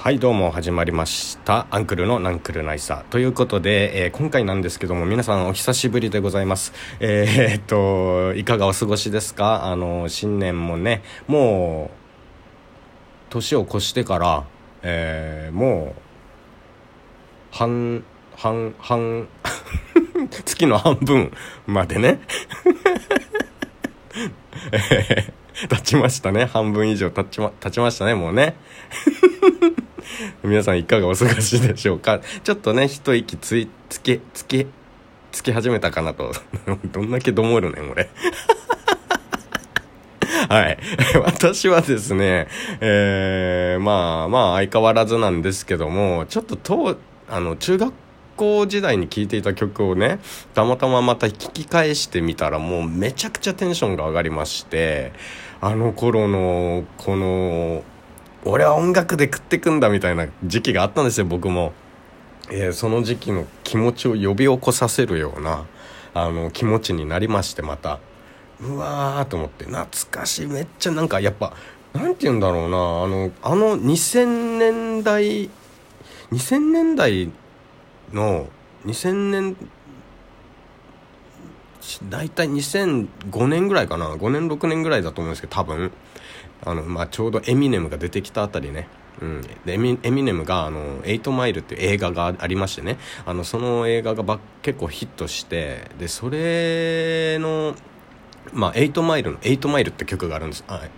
[0.00, 1.66] はいどうも始まりました。
[1.72, 6.72] アンクルのナンクルナイサーということで、えー、今回なんですけども皆さんお久しぶりでございます。
[7.00, 9.64] えー、っといかがお過ごしですか？
[9.64, 11.96] あの新年もねもう
[13.30, 14.44] 年を越してから、
[14.82, 15.96] えー、も
[17.52, 18.04] う半
[18.36, 19.26] 半半
[20.30, 21.32] 月の半分
[21.66, 22.20] までね
[24.70, 26.44] えー、経ちましたね。
[26.44, 28.54] 半分以上経ちま経ちましたねもうね。
[30.42, 32.20] 皆さんいかがお過ごしでしょうか？
[32.44, 34.66] ちょっとね一息ついつけつけ
[35.32, 36.32] つき始めたかなと。
[36.92, 38.08] どんだけどもるねん俺。
[40.48, 40.78] はい。
[41.24, 42.48] 私はですね、
[42.80, 46.96] えー、まあまあ相変わらずなんですけども、ちょっとと、
[47.28, 47.92] あの、中学
[48.36, 50.20] 校時代に聴いていた曲をね、
[50.54, 55.12] たまたままた聞き返してみたらもうめちゃくちゃテンションが上がりまして、
[55.60, 57.82] あの頃の、この、
[58.50, 61.74] 俺は音楽で食ってくんだみたいな時期があったんですよ僕も、
[62.50, 65.66] えー、その時期の気持ちを呼び起こさせるような
[66.14, 68.00] あの気持ちになりましてまた。
[68.60, 70.46] うわーと思って懐かしい。
[70.46, 71.52] めっちゃなんかやっぱ
[71.92, 75.50] なんて言うんだろうなあのあの2000年代
[76.32, 77.30] 2000年代
[78.14, 78.48] の
[78.86, 79.56] 2000年
[82.08, 84.14] 大体2005年ぐらいかな。
[84.14, 85.92] 5年6年ぐらいだと思うんですけど多分。
[86.64, 88.88] あの、まあ、ちょうどエミネムが出てきたあたりね。
[89.20, 92.98] うん、でエミエミネムがあの「8 Mile」っていう映画がありましてね。
[93.26, 97.74] あのその映画がば結構ヒットしてでそれの
[98.52, 100.64] まあ、エイトマイルのエイトマイルって曲があるんです。
[100.66, 100.90] はい。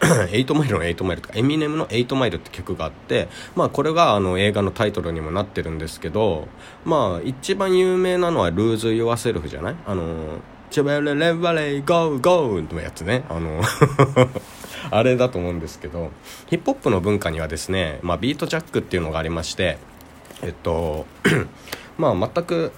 [0.30, 6.48] エイトマイルのエイトマイルとか、エミネムのエイトマイルって曲があって、まあこれがあの映画のタイトルにもなってるんですけど、
[6.84, 9.76] まあ一番有名なのは Lose Yourself じゃない？
[9.86, 10.38] あの、
[10.70, 13.24] チェベレレバレイゴーゴーのやつね。
[13.28, 13.62] あの
[14.90, 16.10] あれだと思うんですけど、
[16.46, 19.78] ヒップホップの文化にはですね、まあビートジャックっていうのがありまして、
[20.42, 21.06] えっと、
[21.96, 22.72] まあ全く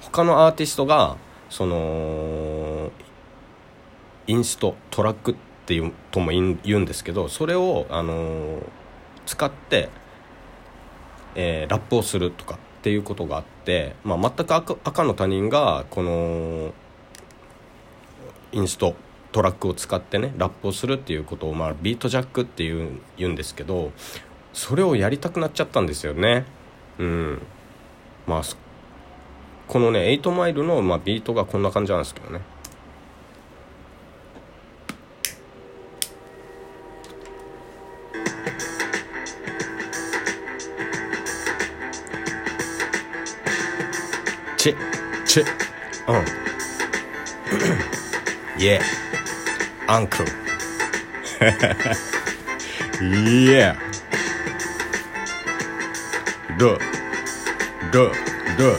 [0.00, 1.16] 他のアーティストが、
[1.48, 2.90] その
[4.26, 8.62] インストトラックってていうとも言うんですけどそれを、あの、
[9.26, 9.88] 使って、
[11.34, 16.72] えー、ラップをするとかっていうことがあって、まあ、全く赤赤の他人がこの
[18.52, 18.94] インスト
[19.32, 23.90] トラックを使ってねラップをするっていうことを、まあ、ビートジャックっていう言うんですけど
[24.52, 26.44] それをやりたくなっちゃったんですよね。
[26.98, 27.42] うん。
[28.26, 28.42] まあ
[29.66, 32.40] このね8マイルの、まあ、ビートがこんな感じなんですけどね。
[45.34, 46.24] チうん
[48.56, 48.80] Yeah.
[49.88, 50.28] アンクル
[53.00, 53.74] Yeah.
[56.56, 56.78] ド
[57.90, 58.12] ド
[58.56, 58.78] ド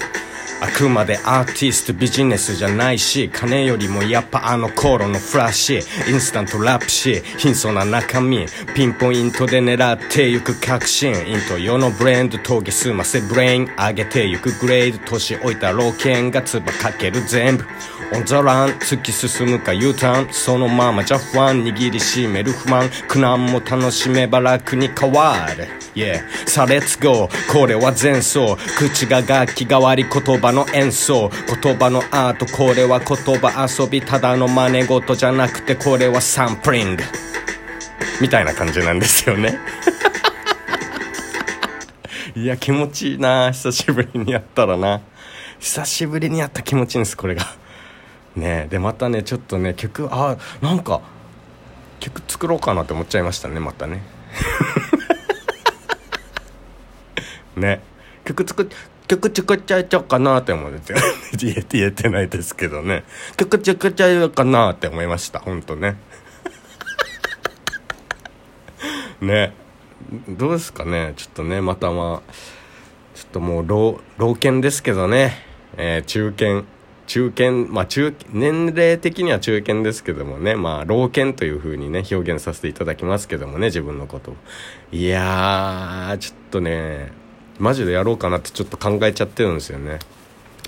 [0.66, 14.52] あくまでアーティストビジネスじゃないし金よりもやっぱあの頃のフラッシュインスタントラップし貧相な中身ピンポイントで狙ってゆく確信イント世のブレンド峠すませブレイン上げてゆく。
[14.60, 17.22] グレード年老いた老犬が唾かける。
[17.22, 17.66] 全部。
[18.14, 22.90] オンザラン突き進むか U ターンそのままじゃ不安握りしめる不満。
[23.08, 25.68] 苦難も楽しめば楽に変わる。
[25.96, 28.58] Yeah さあレッツゴーこれは前奏。
[28.78, 31.30] 口が楽器代わり言葉の演奏。
[31.62, 32.48] 言葉のアート。
[32.48, 34.02] これは言葉遊び。
[34.02, 37.04] ただの真似事じゃなくてこれはサンプリング。
[38.22, 39.60] みたいな感じなんですよね。
[42.36, 43.52] いや気持ちいいな。
[43.52, 45.02] 久しぶりにやったらな。
[45.60, 47.46] 久しぶりにやった気持ちいいんですこれが。
[48.36, 51.02] ねでまたねちょっとね曲あなんか
[52.00, 54.02] 曲作ろうかなって思っちゃいましたねまたね。
[57.56, 57.82] ね。
[58.26, 58.68] 曲作っ
[59.08, 60.94] 曲作っちゃいちゃうかなって思って
[61.38, 63.04] 言えて言えてないですけどね。
[63.38, 65.40] 曲作っちゃうかなって思いました。
[65.40, 65.98] 本当ね。
[69.22, 69.54] ね。
[70.28, 71.14] どうですかね。
[71.18, 72.32] ちょっとねまたまあ
[73.14, 75.40] ちょっともう老老犬ですけどね、
[75.78, 76.64] えー、中堅。
[77.08, 77.52] 中堅。
[77.72, 80.56] まあ中年齢的には中堅ですけどもね。
[80.56, 84.36] まあ老犬というふうにね表現させていただきますけどもね自分のことを。
[84.92, 87.25] いやーちょっとね
[87.60, 90.00] マジでやろうかなってちょっと考えちゃってるんですよね。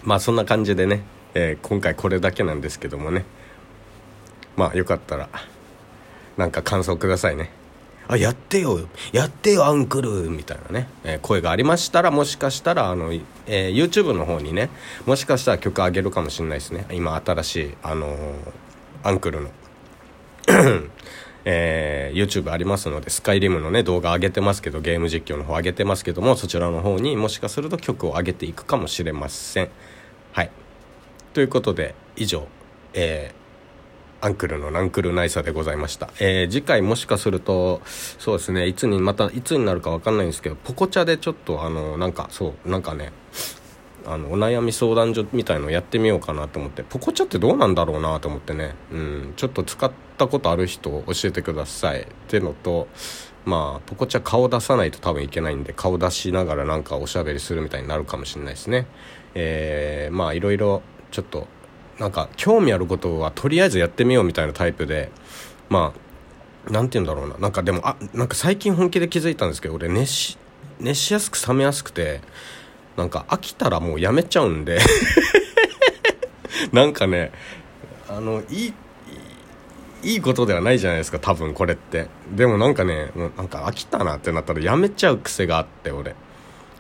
[0.04, 1.02] まあそんな感じでね、
[1.34, 3.26] えー、今回これだけなんですけどもね。
[4.56, 5.30] まあよかったら
[6.38, 7.52] なんか感想くださいね。
[8.08, 8.80] あやってよ。
[9.12, 10.30] やってよアンクル。
[10.30, 14.70] みたいなね、えー、声がありましたらもしかしたらあの、えー、YouTube の方にね
[15.06, 16.86] もしかしたら曲あげるかもしれないですね。
[16.92, 18.18] 今新しいあのー、
[19.04, 19.50] アンクルの
[21.50, 29.70] えー、YouTube ありますので、スカイリムのね、動画上げてますけど、ゲーム実況の方上げてますけども、そちらの方にもしかすると曲を上げていくかもしれません。
[30.34, 30.52] はい。
[31.34, 32.46] ということで、以上、
[32.94, 36.10] えー、アンクルのナンクルナイサでございました。
[36.20, 43.14] えー、次回もしかすると、そうですね、いつに、また、いつになるかわかんないんですけど、ポコチャでちょっと、あの、なんか、そう、なんかね、
[44.08, 46.84] あのお悩み相談所みたいのやってみようかなと思って。
[46.84, 52.88] ポコチャってどうなんだろうなと思ってね、うん、ちょっと使ったことある人教えてくださいってのと
[53.46, 58.88] まあポコチャ顔出さないと多分いけないんで顔出しながらなんかおしゃべりするみたいになるかもしれないですね。
[59.36, 60.82] えー、まあいろいろ
[61.12, 61.48] ちょっと
[62.00, 65.12] なんか興味あることはとりあえずやってみようみたいなタイプで
[65.70, 65.94] ま
[66.68, 67.38] あなんて言うんだろうな。
[67.38, 70.38] なんかでもあなんか最近本気で気づいたんですけど俺熱し
[70.80, 72.22] 熱しやすく冷めやすくて
[72.98, 74.80] なんか飽きたらもうやめちゃうんで。
[76.74, 77.32] なんかね
[78.10, 78.74] あのいい
[80.04, 82.08] いいことではないじゃないですか多分これって。
[82.36, 86.16] でもなんかねなんか飽きたなってなったらやめちゃう癖があって俺。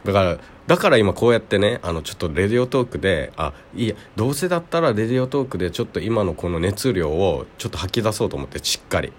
[0.03, 0.37] だから
[0.67, 9.13] だから今こうやってねあのちょっとレディオトークであいいやどうせだったらレディオトークでちょっと今のこの熱量をちょっと吐き出そうと思ってしっかり。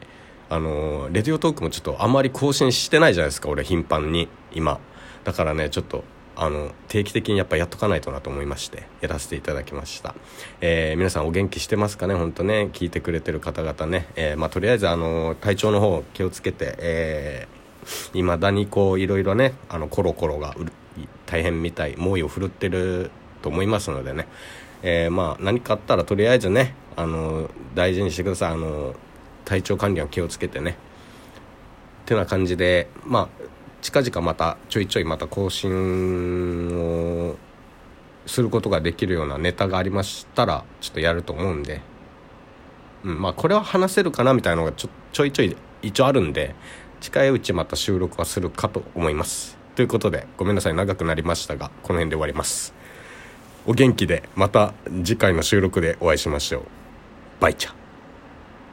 [0.50, 4.29] あのレディオトークもちょっとあまり更新してないじゃないですか俺頻繁に。
[4.53, 4.81] 今。
[5.25, 6.05] だからねちょっと
[6.40, 10.14] あの定期的にやっぱやっとかないとなと思いましてやらせていただきました、
[10.61, 12.14] えー、皆さんお元気してますかね？
[12.14, 20.55] 本当ね聞いてくれてる方々ね、えー、まあ、とりあえずあの体調の方気をつけて、えー、未だにこういろいろねあのコロコロが
[21.26, 23.11] 大変みたい猛威を振るってる
[23.43, 24.29] と思いますのでね、
[24.82, 28.52] えー、まあ何かあったらとりあえずねあの大事にしてください。
[28.52, 28.94] あの
[29.44, 30.76] 体調管理は気をつけてね。
[32.06, 33.29] てな感じでまあ
[33.80, 37.36] 近々またちょいちょいまた更新を
[38.26, 41.80] することができるようなネタがありましたらちょっとやると思うんで、
[43.04, 46.54] うん、まあこれは話せるかなみたいなのがちょちょいちょい一応あるんで
[47.00, 49.56] 近いうちまた収録はするかと思います。
[49.76, 52.75] ということでごめんなさい長くなりましたがこの辺で終わります。
[53.66, 56.62] お元気でまた次回の収録でお会いしましょう。
[57.40, 57.77] バイチャ